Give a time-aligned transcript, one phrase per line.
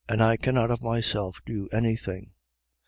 [0.09, 2.33] I cannot of myself do any thing.